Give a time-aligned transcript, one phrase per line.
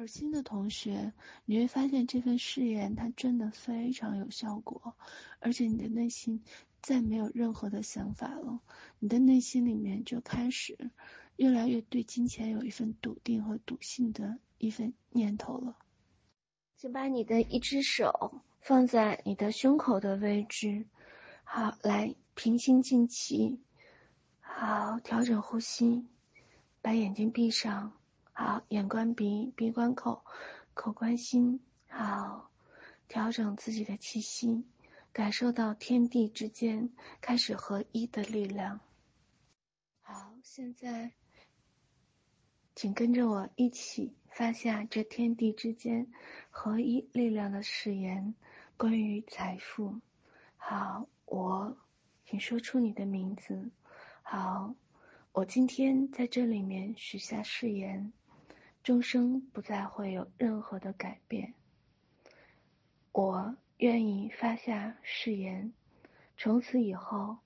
[0.00, 1.12] 而新的同学，
[1.44, 4.96] 你会发现这份誓言它真的非常有效果，
[5.40, 6.42] 而且你的内心
[6.80, 8.60] 再没有任何的想法了，
[8.98, 10.90] 你的内心里面就开始
[11.36, 15.76] 越来越对金钱有一份笃定和笃信的一份念头了。
[16.78, 20.86] 请把你的一只手放在你的胸口的位置，
[21.44, 23.60] 好，来平心静气，
[24.40, 26.06] 好，调整呼吸，
[26.80, 27.99] 把眼睛闭上。
[28.32, 30.24] 好，眼观鼻，鼻观口，
[30.74, 31.60] 口观心。
[31.88, 32.50] 好，
[33.08, 34.64] 调整自己的气息，
[35.12, 38.80] 感受到天地之间开始合一的力量。
[40.00, 41.12] 好，现在，
[42.74, 46.06] 请跟着我一起发下这天地之间
[46.50, 48.34] 合一力量的誓言，
[48.76, 50.00] 关于财富。
[50.56, 51.76] 好，我，
[52.24, 53.70] 请说出你的名字。
[54.22, 54.74] 好，
[55.32, 58.12] 我今天在这里面许下誓言。
[58.82, 61.52] 终生不再会有任何的改变。
[63.12, 65.72] 我愿意发下誓言，
[66.36, 67.38] 从此以后，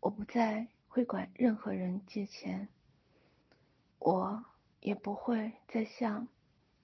[0.00, 2.68] 我不再会管任何人借钱，
[3.98, 4.44] 我
[4.80, 6.28] 也不会再向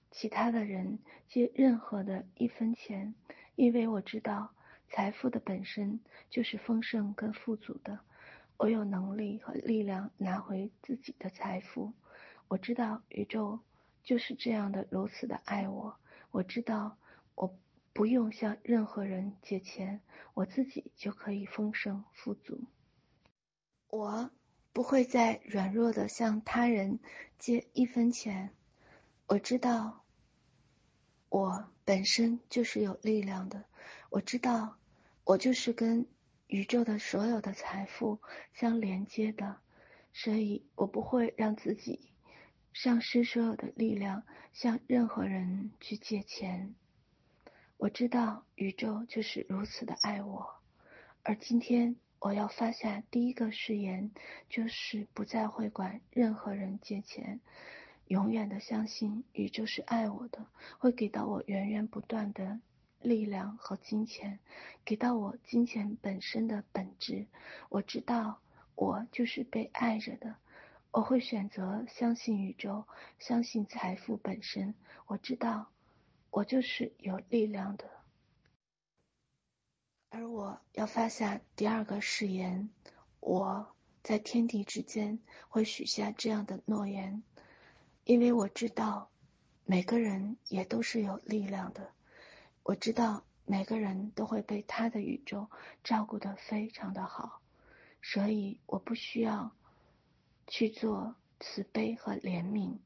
[0.09, 3.13] 其他的人借任何的一分钱，
[3.55, 4.53] 因为我知道
[4.89, 5.99] 财富的本身
[6.31, 7.99] 就是丰盛跟富足的。
[8.57, 11.93] 我有能力和力量拿回自己的财富。
[12.47, 13.59] 我知道宇宙。
[14.03, 15.97] 就是这样的，如此的爱我。
[16.31, 16.97] 我知道，
[17.35, 17.57] 我
[17.93, 20.01] 不用向任何人借钱，
[20.33, 22.63] 我自己就可以丰盛富足。
[23.89, 24.31] 我
[24.71, 26.99] 不会再软弱的向他人
[27.37, 28.53] 借一分钱。
[29.27, 30.03] 我知道，
[31.29, 33.65] 我本身就是有力量的。
[34.09, 34.77] 我知道，
[35.23, 36.07] 我就是跟
[36.47, 38.19] 宇宙的所有的财富
[38.53, 39.57] 相连接的，
[40.13, 42.11] 所以我不会让自己。
[42.73, 46.73] 丧失所有的力量，向任何人去借钱。
[47.77, 50.55] 我知道宇宙就是如此的爱我，
[51.23, 54.11] 而今天我要发下第一个誓言，
[54.49, 57.39] 就是不再会管任何人借钱，
[58.07, 60.45] 永远的相信宇宙是爱我的，
[60.77, 62.59] 会给到我源源不断的
[63.01, 64.39] 力量和金钱，
[64.83, 67.27] 给到我金钱本身的本质。
[67.69, 68.41] 我知道
[68.75, 70.35] 我就是被爱着的。
[70.91, 72.85] 我会选择相信宇宙，
[73.19, 74.73] 相信财富本身。
[75.05, 75.69] 我知道，
[76.31, 77.89] 我就是有力量的。
[80.09, 82.69] 而我要发下第二个誓言，
[83.19, 87.21] 我在天地之间会许下这样的诺言，
[88.03, 89.11] 因为我知道
[89.65, 91.91] 每个人也都是有力量的。
[92.63, 95.47] 我知道每个人都会被他的宇宙
[95.83, 97.41] 照顾得非常的好，
[98.01, 99.51] 所以我不需要。
[100.49, 102.79] 去做慈悲和怜悯，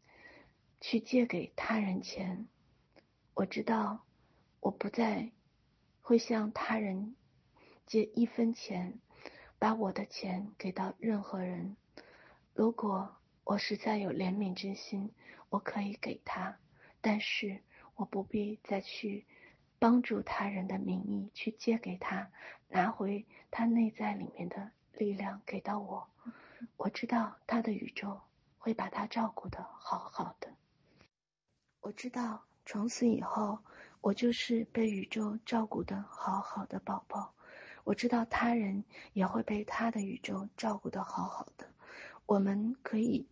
[0.82, 2.46] 去借给他人钱。
[3.34, 4.04] 我知道，
[4.60, 5.32] 我不再
[6.02, 7.16] 会向他人
[7.86, 9.00] 借一分钱，
[9.58, 11.78] 把我的钱给到任何人。
[12.54, 13.16] 如果
[13.46, 15.14] 我实在有怜悯之心，
[15.50, 16.58] 我可以给他，
[17.00, 17.62] 但是
[17.96, 19.26] 我不必再去
[19.80, 22.30] 帮助他人的名义去借给他，
[22.68, 26.10] 拿回他内在里面的力量给到我。
[26.78, 28.22] 我知道他的宇宙
[28.58, 30.50] 会把他照顾得好好的。
[31.82, 33.60] 我知道从此以后，
[34.02, 37.34] 我就是被宇宙照顾得好好的宝宝。
[37.84, 41.68] 我知道他人也会被他的宇宙照顾得好好的。
[42.26, 43.28] 我们可以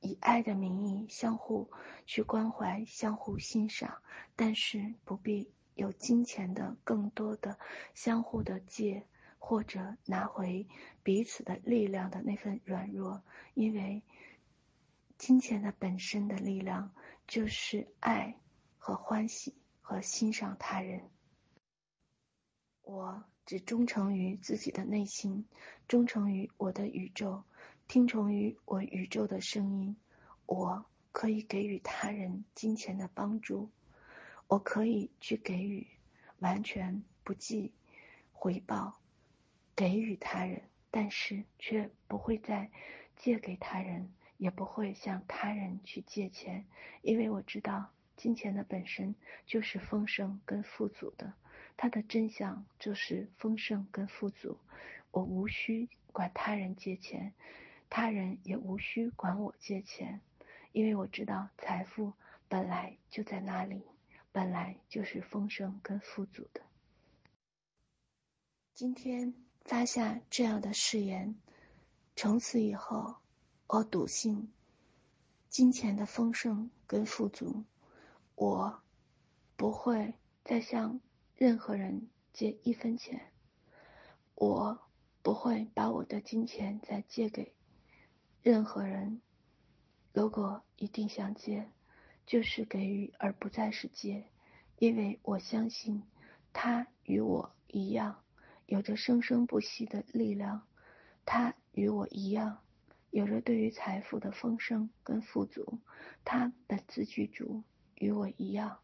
[0.00, 1.68] 以爱的名义相互
[2.06, 4.00] 去关怀、相互欣赏，
[4.36, 7.58] 但是不必有金钱的更多的
[7.94, 9.04] 相互的借。
[9.38, 10.66] 或者拿回
[11.02, 13.22] 彼此的力量的那份软弱，
[13.54, 14.02] 因为
[15.16, 16.92] 金钱的本身的力量
[17.26, 18.36] 就是爱
[18.76, 21.08] 和欢喜和欣赏他人。
[22.82, 25.46] 我只忠诚于自己的内心，
[25.86, 27.44] 忠诚于我的宇宙，
[27.86, 29.96] 听从于我宇宙的声音。
[30.46, 33.70] 我可以给予他人金钱的帮助，
[34.46, 35.86] 我可以去给予，
[36.38, 37.72] 完全不计
[38.32, 38.97] 回报。
[39.78, 42.68] 给予他人，但是却不会再
[43.14, 46.66] 借给他人，也不会向他人去借钱，
[47.00, 49.14] 因为我知道金钱的本身
[49.46, 51.32] 就是丰盛跟富足的，
[51.76, 54.58] 它的真相就是丰盛跟富足。
[55.12, 57.32] 我无需管他人借钱，
[57.88, 60.20] 他人也无需管我借钱，
[60.72, 62.14] 因为我知道财富
[62.48, 63.84] 本来就在那里，
[64.32, 66.62] 本来就是丰盛跟富足的。
[68.74, 69.47] 今天。
[69.68, 71.36] 发下这样的誓言，
[72.16, 73.16] 从此以后，
[73.66, 74.50] 我笃信
[75.50, 77.64] 金钱的丰盛跟富足，
[78.34, 78.80] 我
[79.58, 81.00] 不会再向
[81.36, 83.30] 任何人借一分钱，
[84.34, 84.80] 我
[85.20, 87.52] 不会把我的金钱再借给
[88.40, 89.20] 任何人。
[90.14, 91.70] 如果一定想借，
[92.24, 94.30] 就是给予而不再是借，
[94.78, 96.04] 因为我相信
[96.54, 98.22] 他与我一样，
[98.68, 100.68] 有着生生不息的力量，
[101.24, 102.60] 他与我一样，
[103.08, 105.80] 有着对于财富的丰盛跟富足，
[106.22, 107.64] 他本自具足。
[107.94, 108.78] 与我一样，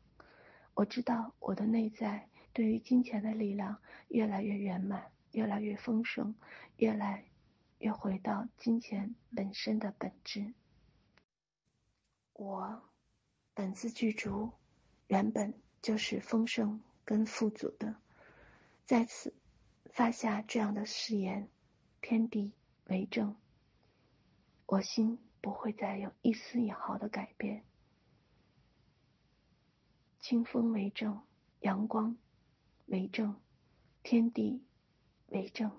[0.72, 3.78] 我知道我的内在对于金钱的力量
[4.08, 6.34] 越来越圆满，越来越丰盛，
[6.78, 7.26] 越来
[7.78, 10.54] 越回到金钱本身的本质。
[12.32, 12.82] 我
[13.52, 14.50] 本自具足，
[15.08, 17.94] 原本就是丰盛跟富足的。
[18.86, 19.32] 在此
[19.94, 21.48] 发下这样的誓言，
[22.02, 22.52] 天地
[22.86, 23.36] 为证，
[24.66, 27.64] 我心不会再有一丝一毫的改变。
[30.18, 31.22] 清风为证，
[31.60, 32.16] 阳光
[32.86, 33.40] 为证，
[34.02, 34.64] 天地
[35.28, 35.70] 为证。